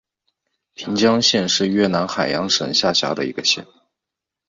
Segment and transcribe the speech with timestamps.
[0.73, 3.67] 平江县是越南海阳省下辖的一个县。